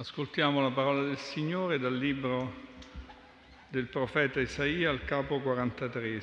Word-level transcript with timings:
Ascoltiamo 0.00 0.60
la 0.60 0.70
parola 0.70 1.02
del 1.02 1.16
Signore 1.16 1.80
dal 1.80 1.96
libro 1.96 2.54
del 3.66 3.86
profeta 3.86 4.38
Isaia 4.38 4.90
al 4.90 5.04
capo 5.04 5.40
43. 5.40 6.22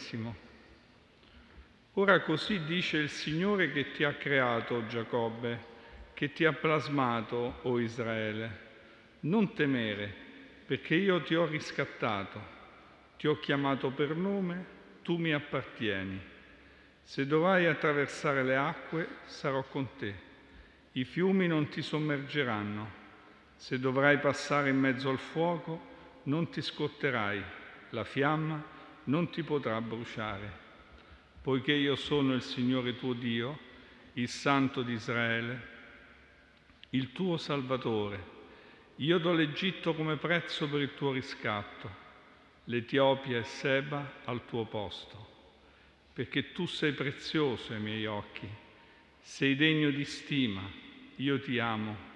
Ora 1.95 2.21
così 2.21 2.63
dice 2.63 2.95
il 2.99 3.09
Signore 3.09 3.73
che 3.73 3.91
ti 3.91 4.05
ha 4.05 4.13
creato, 4.13 4.87
Giacobbe, 4.87 5.59
che 6.13 6.31
ti 6.31 6.45
ha 6.45 6.53
plasmato, 6.53 7.55
o 7.63 7.77
Israele. 7.81 8.59
Non 9.21 9.53
temere, 9.53 10.09
perché 10.65 10.95
io 10.95 11.21
ti 11.23 11.35
ho 11.35 11.45
riscattato, 11.45 12.39
ti 13.17 13.27
ho 13.27 13.37
chiamato 13.39 13.89
per 13.91 14.15
nome, 14.15 14.65
tu 15.01 15.17
mi 15.17 15.33
appartieni. 15.33 16.17
Se 17.01 17.27
dovrai 17.27 17.65
attraversare 17.65 18.41
le 18.41 18.55
acque, 18.55 19.05
sarò 19.25 19.63
con 19.63 19.97
te. 19.97 20.15
I 20.93 21.03
fiumi 21.03 21.47
non 21.47 21.67
ti 21.67 21.81
sommergeranno 21.81 23.03
se 23.65 23.79
dovrai 23.79 24.19
passare 24.19 24.69
in 24.69 24.77
mezzo 24.77 25.09
al 25.09 25.17
fuoco, 25.17 25.93
non 26.25 26.51
ti 26.51 26.61
scotterai, 26.61 27.43
la 27.89 28.03
fiamma 28.03 28.63
non 29.05 29.31
ti 29.31 29.41
potrà 29.41 29.81
bruciare. 29.81 30.51
Poiché 31.41 31.73
io 31.73 31.95
sono 31.95 32.35
il 32.35 32.43
Signore 32.43 32.95
tuo 32.95 33.13
Dio, 33.13 33.57
il 34.13 34.29
Santo 34.29 34.83
di 34.83 34.93
Israele, 34.93 35.67
il 36.91 37.11
tuo 37.11 37.37
Salvatore. 37.37 38.23
Io 38.97 39.17
do 39.17 39.33
l'Egitto 39.33 39.95
come 39.95 40.17
prezzo 40.17 40.69
per 40.69 40.81
il 40.81 40.93
tuo 40.93 41.11
riscatto, 41.11 41.89
l'Etiopia 42.65 43.39
e 43.39 43.45
Seba 43.45 44.21
al 44.25 44.45
tuo 44.45 44.65
posto, 44.65 45.27
perché 46.13 46.51
tu 46.51 46.67
sei 46.67 46.91
prezioso 46.91 47.73
ai 47.73 47.79
miei 47.79 48.05
occhi, 48.05 48.47
sei 49.21 49.55
degno 49.55 49.89
di 49.89 50.05
stima, 50.05 50.61
io 51.15 51.39
ti 51.39 51.57
amo 51.57 52.13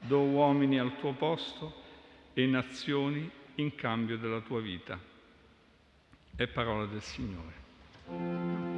do 0.00 0.20
uomini 0.20 0.78
al 0.78 0.96
tuo 0.98 1.12
posto 1.12 1.72
e 2.32 2.46
nazioni 2.46 3.30
in 3.56 3.74
cambio 3.74 4.16
della 4.18 4.40
tua 4.40 4.60
vita. 4.60 4.98
È 6.34 6.46
parola 6.46 6.86
del 6.86 7.02
Signore. 7.02 8.69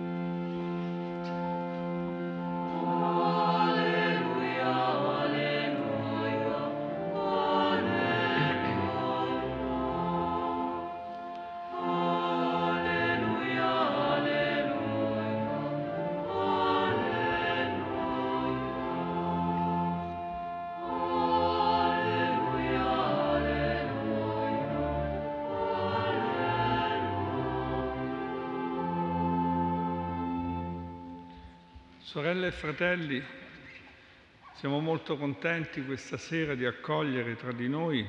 Sorelle 32.05 32.49
e 32.49 32.53
fratelli, 32.53 33.23
siamo 34.55 34.81
molto 34.81 35.17
contenti 35.17 35.85
questa 35.85 36.19
sera 36.19 36.57
di 36.57 36.67
accogliere 36.67 37.37
tra 37.37 37.53
di 37.53 37.69
noi 37.69 38.05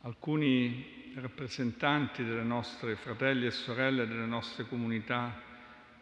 alcuni 0.00 1.12
rappresentanti 1.14 2.24
delle 2.24 2.42
nostre 2.42 2.96
fratelli 2.96 3.46
e 3.46 3.52
sorelle 3.52 4.06
delle 4.08 4.26
nostre 4.26 4.66
comunità 4.66 5.40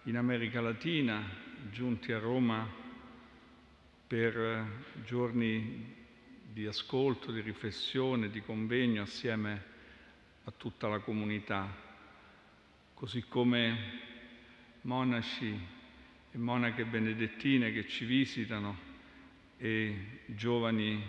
in 0.05 0.17
America 0.17 0.63
Latina, 0.63 1.23
giunti 1.71 2.13
a 2.13 2.19
Roma 2.19 2.67
per 4.07 4.67
giorni 5.05 5.95
di 6.51 6.67
ascolto, 6.67 7.31
di 7.31 7.43
riflessione, 7.43 8.31
di 8.31 8.41
convegno 8.41 9.03
assieme 9.03 9.63
a 10.45 10.53
tutta 10.57 10.89
la 10.89 10.99
comunità, 11.01 11.69
così 12.95 13.23
come 13.29 14.13
monaci 14.85 15.59
e 16.31 16.39
monache 16.39 16.85
benedettine 16.85 17.73
che 17.73 17.87
ci 17.87 18.05
visitano 18.05 18.93
e 19.57 20.23
giovani 20.27 21.03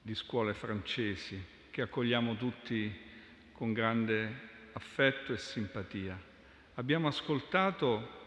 di 0.00 0.14
scuole 0.14 0.54
francesi 0.54 1.42
che 1.70 1.82
accogliamo 1.82 2.36
tutti 2.36 2.94
con 3.52 3.72
grande 3.72 4.44
affetto 4.72 5.32
e 5.32 5.38
simpatia. 5.38 6.18
Abbiamo 6.74 7.08
ascoltato 7.08 8.24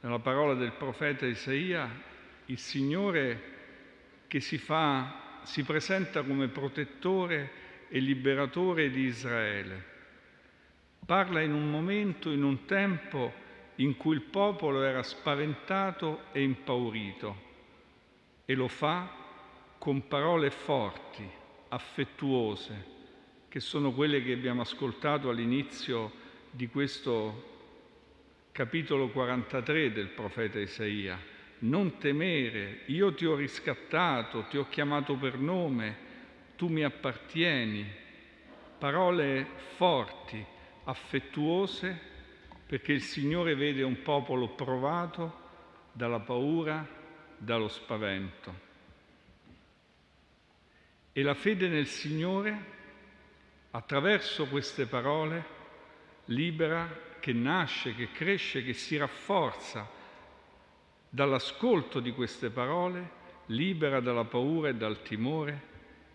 nella 0.00 0.18
parola 0.18 0.54
del 0.54 0.72
profeta 0.72 1.26
Isaia 1.26 1.88
il 2.46 2.58
Signore 2.58 3.50
che 4.26 4.40
si, 4.40 4.58
fa, 4.58 5.40
si 5.44 5.62
presenta 5.62 6.22
come 6.22 6.48
protettore 6.48 7.86
e 7.88 8.00
liberatore 8.00 8.90
di 8.90 9.02
Israele. 9.02 9.90
Parla 11.04 11.40
in 11.42 11.52
un 11.52 11.70
momento, 11.70 12.30
in 12.30 12.42
un 12.42 12.64
tempo 12.64 13.41
in 13.76 13.96
cui 13.96 14.14
il 14.14 14.22
popolo 14.22 14.82
era 14.82 15.02
spaventato 15.02 16.24
e 16.32 16.42
impaurito 16.42 17.50
e 18.44 18.54
lo 18.54 18.68
fa 18.68 19.10
con 19.78 20.06
parole 20.06 20.50
forti, 20.50 21.28
affettuose, 21.68 22.90
che 23.48 23.60
sono 23.60 23.92
quelle 23.92 24.22
che 24.22 24.32
abbiamo 24.32 24.62
ascoltato 24.62 25.28
all'inizio 25.28 26.12
di 26.50 26.68
questo 26.68 27.50
capitolo 28.52 29.08
43 29.08 29.92
del 29.92 30.08
profeta 30.08 30.58
Isaia. 30.58 31.18
Non 31.60 31.98
temere, 31.98 32.80
io 32.86 33.14
ti 33.14 33.24
ho 33.24 33.34
riscattato, 33.34 34.46
ti 34.48 34.58
ho 34.58 34.68
chiamato 34.68 35.14
per 35.16 35.38
nome, 35.38 35.96
tu 36.56 36.68
mi 36.68 36.84
appartieni. 36.84 37.86
Parole 38.78 39.46
forti, 39.76 40.44
affettuose 40.84 42.10
perché 42.72 42.92
il 42.92 43.02
Signore 43.02 43.54
vede 43.54 43.82
un 43.82 44.00
popolo 44.00 44.54
provato 44.54 45.40
dalla 45.92 46.20
paura, 46.20 46.88
dallo 47.36 47.68
spavento. 47.68 48.54
E 51.12 51.22
la 51.22 51.34
fede 51.34 51.68
nel 51.68 51.86
Signore, 51.86 52.64
attraverso 53.72 54.46
queste 54.46 54.86
parole, 54.86 55.44
libera, 56.24 56.88
che 57.20 57.34
nasce, 57.34 57.94
che 57.94 58.10
cresce, 58.10 58.64
che 58.64 58.72
si 58.72 58.96
rafforza 58.96 59.86
dall'ascolto 61.10 62.00
di 62.00 62.12
queste 62.12 62.48
parole, 62.48 63.10
libera 63.48 64.00
dalla 64.00 64.24
paura 64.24 64.70
e 64.70 64.76
dal 64.76 65.02
timore 65.02 65.60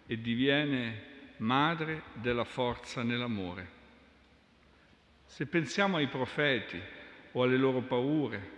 e 0.07 0.19
diviene 0.19 1.35
madre 1.37 2.01
della 2.13 2.45
forza 2.45 3.03
nell'amore. 3.03 3.76
Se 5.27 5.45
pensiamo 5.45 5.97
ai 5.97 6.07
profeti 6.07 6.81
o 7.33 7.43
alle 7.43 7.57
loro 7.57 7.81
paure, 7.81 8.55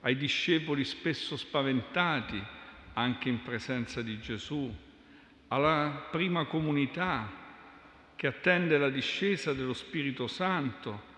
ai 0.00 0.16
discepoli 0.16 0.84
spesso 0.84 1.36
spaventati 1.36 2.42
anche 2.94 3.28
in 3.28 3.42
presenza 3.42 4.02
di 4.02 4.20
Gesù, 4.20 4.70
alla 5.48 6.08
prima 6.10 6.44
comunità 6.44 7.40
che 8.16 8.26
attende 8.26 8.76
la 8.76 8.90
discesa 8.90 9.54
dello 9.54 9.72
Spirito 9.72 10.26
Santo, 10.26 11.10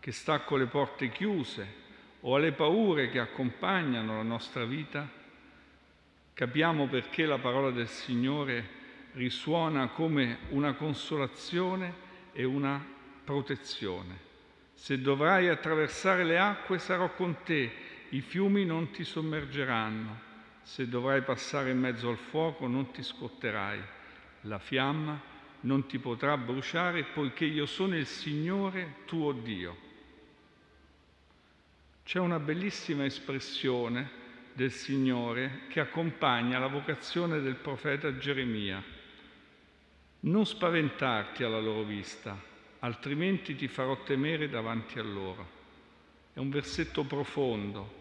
che 0.00 0.12
sta 0.12 0.40
con 0.40 0.60
le 0.60 0.66
porte 0.66 1.10
chiuse, 1.10 1.86
o 2.20 2.34
alle 2.34 2.52
paure 2.52 3.10
che 3.10 3.18
accompagnano 3.18 4.16
la 4.16 4.22
nostra 4.22 4.64
vita, 4.64 5.06
capiamo 6.32 6.86
perché 6.86 7.26
la 7.26 7.38
parola 7.38 7.70
del 7.70 7.88
Signore 7.88 8.76
risuona 9.12 9.88
come 9.88 10.38
una 10.50 10.72
consolazione 10.74 12.06
e 12.32 12.44
una 12.44 12.84
protezione. 13.24 14.27
Se 14.80 15.00
dovrai 15.00 15.48
attraversare 15.48 16.22
le 16.22 16.38
acque 16.38 16.78
sarò 16.78 17.12
con 17.12 17.42
te, 17.42 17.70
i 18.10 18.20
fiumi 18.20 18.64
non 18.64 18.92
ti 18.92 19.02
sommergeranno. 19.02 20.26
Se 20.62 20.88
dovrai 20.88 21.22
passare 21.22 21.72
in 21.72 21.80
mezzo 21.80 22.08
al 22.08 22.16
fuoco 22.16 22.68
non 22.68 22.92
ti 22.92 23.02
scotterai. 23.02 23.80
La 24.42 24.60
fiamma 24.60 25.20
non 25.62 25.86
ti 25.86 25.98
potrà 25.98 26.36
bruciare 26.38 27.02
poiché 27.02 27.44
io 27.44 27.66
sono 27.66 27.96
il 27.96 28.06
Signore 28.06 28.98
tuo 29.04 29.32
Dio. 29.32 29.76
C'è 32.04 32.20
una 32.20 32.38
bellissima 32.38 33.04
espressione 33.04 34.08
del 34.52 34.70
Signore 34.70 35.62
che 35.68 35.80
accompagna 35.80 36.60
la 36.60 36.68
vocazione 36.68 37.40
del 37.40 37.56
profeta 37.56 38.16
Geremia. 38.16 38.82
Non 40.20 40.46
spaventarti 40.46 41.42
alla 41.42 41.60
loro 41.60 41.82
vista, 41.82 42.47
altrimenti 42.80 43.54
ti 43.56 43.68
farò 43.68 44.02
temere 44.02 44.48
davanti 44.48 44.98
a 44.98 45.02
loro. 45.02 45.56
È 46.32 46.38
un 46.38 46.50
versetto 46.50 47.04
profondo 47.04 47.96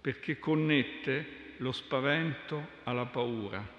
perché 0.00 0.38
connette 0.38 1.54
lo 1.58 1.72
spavento 1.72 2.68
alla 2.84 3.06
paura. 3.06 3.78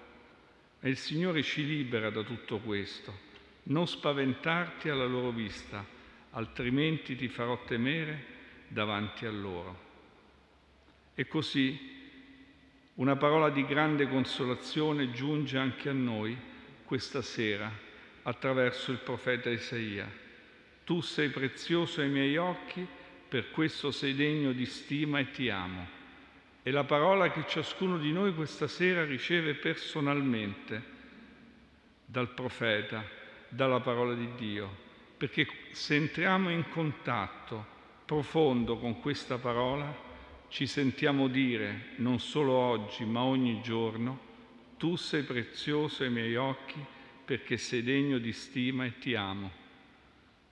E 0.80 0.90
il 0.90 0.98
Signore 0.98 1.44
ci 1.44 1.66
libera 1.66 2.10
da 2.10 2.24
tutto 2.24 2.60
questo. 2.60 3.30
Non 3.64 3.88
spaventarti 3.88 4.90
alla 4.90 5.06
loro 5.06 5.30
vista, 5.30 5.86
altrimenti 6.32 7.16
ti 7.16 7.28
farò 7.28 7.64
temere 7.64 8.26
davanti 8.68 9.26
a 9.26 9.32
loro. 9.32 9.90
E 11.14 11.28
così 11.28 11.90
Una 12.96 13.16
parola 13.16 13.50
di 13.50 13.66
grande 13.66 14.08
consolazione 14.08 15.12
giunge 15.12 15.58
anche 15.58 15.88
a 15.90 15.94
noi 15.94 16.38
questa 16.84 17.22
sera 17.22 17.72
attraverso 18.24 18.92
il 18.92 19.00
profeta 19.00 19.50
Isaia. 19.50 20.10
Tu 20.84 21.02
sei 21.02 21.30
prezioso 21.30 22.02
ai 22.02 22.10
miei 22.10 22.38
occhi, 22.38 22.86
per 23.28 23.52
questo 23.52 23.92
sei 23.92 24.14
degno 24.14 24.52
di 24.52 24.66
stima 24.66 25.20
e 25.20 25.32
ti 25.32 25.50
amo. 25.50 26.00
È 26.64 26.70
la 26.70 26.84
parola 26.84 27.32
che 27.32 27.46
ciascuno 27.48 27.98
di 27.98 28.12
noi 28.12 28.34
questa 28.34 28.68
sera 28.68 29.06
riceve 29.06 29.54
personalmente 29.56 30.84
dal 32.06 32.30
profeta, 32.34 33.04
dalla 33.48 33.80
parola 33.80 34.14
di 34.14 34.30
Dio, 34.36 34.70
perché 35.18 35.48
se 35.72 35.96
entriamo 35.96 36.50
in 36.50 36.68
contatto 36.70 37.66
profondo 38.06 38.78
con 38.78 39.00
questa 39.00 39.38
parola, 39.38 40.10
ci 40.50 40.68
sentiamo 40.68 41.30
dire, 41.30 41.94
non 41.98 42.20
solo 42.20 42.52
oggi, 42.52 43.06
ma 43.06 43.22
ogni 43.22 43.62
giorno, 43.62 44.30
tu 44.78 44.98
sei 44.98 45.24
prezioso 45.24 46.04
ai 46.04 46.10
miei 46.10 46.36
occhi 46.36 46.86
perché 47.32 47.56
sei 47.56 47.82
degno 47.82 48.18
di 48.18 48.34
stima 48.34 48.84
e 48.84 48.98
ti 48.98 49.16
amo. 49.16 49.50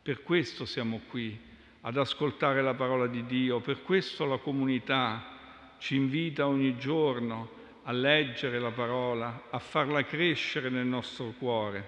Per 0.02 0.24
questo 0.24 0.64
siamo 0.64 1.02
qui, 1.10 1.38
ad 1.82 1.98
ascoltare 1.98 2.62
la 2.62 2.74
parola 2.74 3.06
di 3.06 3.26
Dio, 3.26 3.60
per 3.60 3.82
questo 3.82 4.24
la 4.24 4.38
comunità 4.38 5.76
ci 5.80 5.98
invita 5.98 6.48
ogni 6.48 6.78
giorno 6.78 7.50
a 7.84 7.92
leggere 7.92 8.60
la 8.60 8.72
parola, 8.72 9.48
a 9.50 9.60
farla 9.60 10.06
crescere 10.06 10.70
nel 10.70 10.86
nostro 10.86 11.34
cuore. 11.38 11.86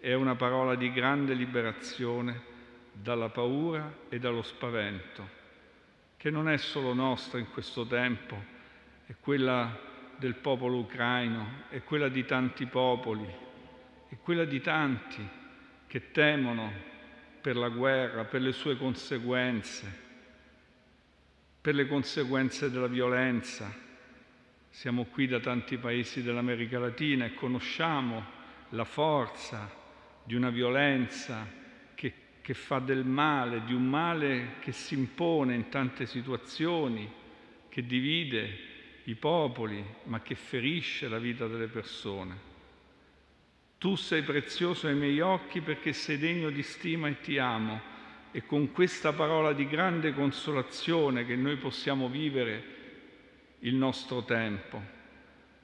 È 0.00 0.12
una 0.12 0.34
parola 0.34 0.74
di 0.74 0.90
grande 0.90 1.34
liberazione 1.34 2.42
dalla 2.90 3.28
paura 3.28 3.96
e 4.08 4.18
dallo 4.18 4.42
spavento 4.42 5.36
che 6.16 6.30
non 6.30 6.48
è 6.48 6.56
solo 6.56 6.94
nostra 6.94 7.38
in 7.38 7.48
questo 7.52 7.86
tempo, 7.86 8.42
è 9.06 9.14
quella 9.20 9.78
del 10.16 10.34
popolo 10.34 10.78
ucraino, 10.78 11.66
è 11.68 11.84
quella 11.84 12.08
di 12.08 12.24
tanti 12.24 12.66
popoli, 12.66 13.46
è 14.08 14.16
quella 14.22 14.44
di 14.44 14.60
tanti 14.60 15.26
che 15.86 16.10
temono 16.10 16.70
per 17.40 17.56
la 17.56 17.68
guerra, 17.68 18.24
per 18.24 18.40
le 18.40 18.52
sue 18.52 18.76
conseguenze, 18.76 20.06
per 21.60 21.74
le 21.74 21.86
conseguenze 21.86 22.70
della 22.70 22.86
violenza. 22.86 23.72
Siamo 24.70 25.04
qui 25.04 25.26
da 25.26 25.40
tanti 25.40 25.76
paesi 25.76 26.22
dell'America 26.22 26.78
Latina 26.78 27.24
e 27.24 27.34
conosciamo 27.34 28.36
la 28.70 28.84
forza 28.84 29.70
di 30.24 30.34
una 30.34 30.50
violenza 30.50 31.56
che 31.94 32.54
fa 32.54 32.78
del 32.78 33.04
male, 33.04 33.62
di 33.64 33.74
un 33.74 33.86
male 33.86 34.54
che 34.60 34.72
si 34.72 34.94
impone 34.94 35.54
in 35.54 35.68
tante 35.68 36.06
situazioni, 36.06 37.06
che 37.68 37.84
divide 37.84 38.58
i 39.04 39.14
popoli, 39.16 39.84
ma 40.04 40.22
che 40.22 40.34
ferisce 40.34 41.08
la 41.08 41.18
vita 41.18 41.46
delle 41.46 41.66
persone. 41.66 42.57
Tu 43.78 43.94
sei 43.94 44.22
prezioso 44.22 44.88
ai 44.88 44.96
miei 44.96 45.20
occhi 45.20 45.60
perché 45.60 45.92
sei 45.92 46.18
degno 46.18 46.50
di 46.50 46.62
stima 46.62 47.08
e 47.08 47.20
ti 47.20 47.38
amo 47.38 47.80
e 48.32 48.44
con 48.44 48.72
questa 48.72 49.12
parola 49.12 49.52
di 49.52 49.68
grande 49.68 50.12
consolazione 50.12 51.24
che 51.24 51.36
noi 51.36 51.56
possiamo 51.56 52.08
vivere 52.08 52.76
il 53.60 53.74
nostro 53.74 54.24
tempo. 54.24 54.96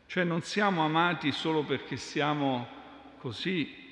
Cioè 0.06 0.22
non 0.22 0.42
siamo 0.42 0.84
amati 0.84 1.32
solo 1.32 1.64
perché 1.64 1.96
siamo 1.96 2.68
così 3.18 3.82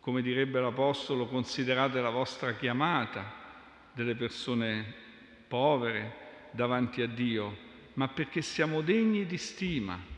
come 0.00 0.22
direbbe 0.22 0.60
l'Apostolo, 0.60 1.26
considerate 1.26 2.00
la 2.00 2.10
vostra 2.10 2.54
chiamata 2.54 3.44
delle 3.92 4.14
persone 4.14 4.94
povere 5.48 6.48
davanti 6.52 7.02
a 7.02 7.08
Dio, 7.08 7.56
ma 7.94 8.06
perché 8.08 8.40
siamo 8.40 8.82
degni 8.82 9.26
di 9.26 9.36
stima. 9.36 10.14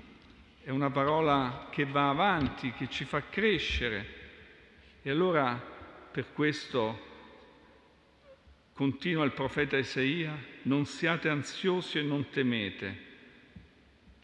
È 0.69 0.70
una 0.70 0.91
parola 0.91 1.69
che 1.70 1.87
va 1.87 2.11
avanti, 2.11 2.73
che 2.73 2.91
ci 2.91 3.06
fa 3.06 3.23
crescere. 3.31 4.06
E 5.00 5.09
allora 5.09 5.59
per 6.11 6.35
questo 6.35 7.06
continua 8.75 9.25
il 9.25 9.32
profeta 9.32 9.79
Isaia, 9.79 10.37
non 10.65 10.85
siate 10.85 11.31
ansiosi 11.31 11.97
e 11.97 12.03
non 12.03 12.29
temete, 12.29 12.99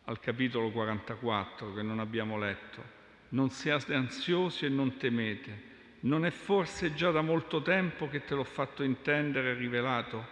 al 0.05 0.21
capitolo 0.21 0.71
44 0.71 1.73
che 1.73 1.81
non 1.81 1.99
abbiamo 1.99 2.37
letto 2.37 2.83
non 3.31 3.49
siate 3.49 3.95
ansiosi 3.95 4.67
e 4.67 4.69
non 4.69 4.99
temete. 4.99 5.73
Non 6.01 6.27
è 6.27 6.31
forse 6.31 6.93
già 6.93 7.11
da 7.11 7.23
molto 7.23 7.63
tempo 7.63 8.07
che 8.07 8.27
te 8.27 8.35
l'ho 8.35 8.45
fatto 8.45 8.83
intendere 8.83 9.53
e 9.53 9.55
rivelato? 9.55 10.27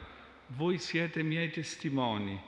Voi 0.48 0.76
siete 0.76 1.22
miei 1.22 1.50
testimoni. 1.50 2.38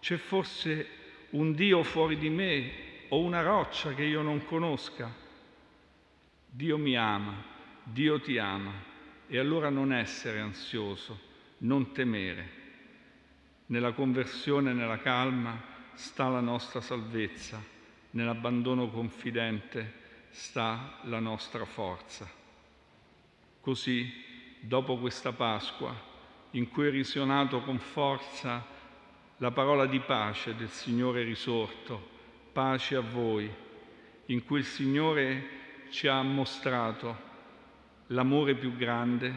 C'è 0.00 0.16
forse 0.16 0.88
un 1.30 1.54
Dio 1.54 1.84
fuori 1.84 2.18
di 2.18 2.28
me 2.28 2.85
o 3.08 3.20
una 3.20 3.42
roccia 3.42 3.94
che 3.94 4.04
io 4.04 4.22
non 4.22 4.44
conosca? 4.44 5.12
Dio 6.48 6.78
mi 6.78 6.96
ama, 6.96 7.42
Dio 7.82 8.20
ti 8.20 8.38
ama 8.38 8.72
e 9.26 9.38
allora 9.38 9.68
non 9.68 9.92
essere 9.92 10.40
ansioso, 10.40 11.18
non 11.58 11.92
temere. 11.92 12.64
Nella 13.66 13.92
conversione 13.92 14.72
nella 14.72 14.98
calma 14.98 15.60
sta 15.94 16.28
la 16.28 16.40
nostra 16.40 16.80
salvezza 16.80 17.74
nell'abbandono 18.16 18.88
confidente 18.88 20.04
sta 20.30 20.98
la 21.04 21.20
nostra 21.20 21.64
forza. 21.64 22.28
Così, 23.60 24.10
dopo 24.60 24.96
questa 24.98 25.32
Pasqua, 25.32 25.94
in 26.52 26.68
cui 26.70 26.86
è 26.86 26.90
risuonato 26.90 27.60
con 27.60 27.78
forza 27.78 28.64
la 29.38 29.50
parola 29.50 29.86
di 29.86 30.00
pace 30.00 30.54
del 30.54 30.70
Signore 30.70 31.22
risorto, 31.24 32.14
pace 32.56 32.96
a 32.96 33.02
voi, 33.02 33.52
in 34.26 34.42
cui 34.46 34.60
il 34.60 34.64
Signore 34.64 35.46
ci 35.90 36.08
ha 36.08 36.22
mostrato 36.22 37.14
l'amore 38.06 38.54
più 38.54 38.74
grande 38.74 39.34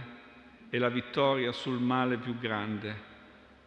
e 0.70 0.78
la 0.78 0.88
vittoria 0.88 1.52
sul 1.52 1.82
male 1.82 2.16
più 2.16 2.40
grande. 2.40 3.08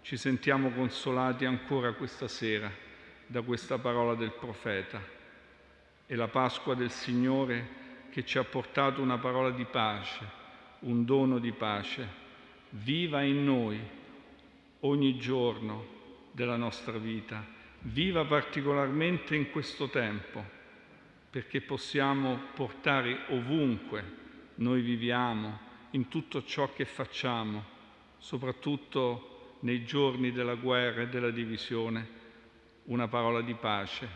Ci 0.00 0.16
sentiamo 0.16 0.70
consolati 0.70 1.44
ancora 1.44 1.92
questa 1.92 2.28
sera 2.28 2.72
da 3.26 3.42
questa 3.42 3.76
parola 3.76 4.14
del 4.14 4.32
profeta. 4.32 5.02
È 6.06 6.14
la 6.14 6.28
Pasqua 6.28 6.74
del 6.74 6.90
Signore 6.90 8.08
che 8.08 8.24
ci 8.24 8.38
ha 8.38 8.44
portato 8.44 9.02
una 9.02 9.18
parola 9.18 9.50
di 9.50 9.66
pace, 9.66 10.26
un 10.78 11.04
dono 11.04 11.38
di 11.38 11.52
pace. 11.52 12.08
Viva 12.70 13.20
in 13.20 13.44
noi 13.44 13.78
ogni 14.80 15.18
giorno 15.18 15.84
della 16.32 16.56
nostra 16.56 16.96
vita, 16.96 17.60
viva 17.82 18.24
particolarmente 18.24 19.34
in 19.34 19.50
questo 19.50 19.88
tempo, 19.88 20.44
perché 21.30 21.60
possiamo 21.60 22.38
portare 22.54 23.24
ovunque 23.28 24.20
noi 24.56 24.82
viviamo, 24.82 25.70
in 25.90 26.08
tutto 26.08 26.44
ciò 26.44 26.72
che 26.72 26.84
facciamo, 26.84 27.64
soprattutto 28.18 29.56
nei 29.60 29.84
giorni 29.84 30.32
della 30.32 30.54
guerra 30.54 31.02
e 31.02 31.08
della 31.08 31.30
divisione, 31.30 32.20
una 32.84 33.08
parola 33.08 33.40
di 33.40 33.54
pace, 33.54 34.08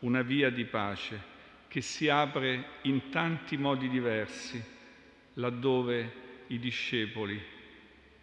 una 0.00 0.22
via 0.22 0.50
di 0.50 0.64
pace 0.64 1.34
che 1.68 1.80
si 1.80 2.08
apre 2.08 2.64
in 2.82 3.10
tanti 3.10 3.56
modi 3.56 3.88
diversi 3.88 4.62
laddove 5.34 6.44
i 6.48 6.58
discepoli 6.58 7.42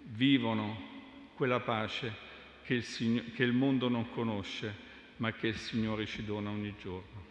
vivono 0.05 0.91
quella 1.35 1.59
pace 1.59 2.22
che 2.63 2.73
il, 2.75 3.31
che 3.33 3.43
il 3.43 3.53
mondo 3.53 3.89
non 3.89 4.09
conosce, 4.09 4.73
ma 5.17 5.31
che 5.33 5.47
il 5.47 5.57
Signore 5.57 6.05
ci 6.05 6.23
dona 6.23 6.49
ogni 6.49 6.73
giorno. 6.81 7.22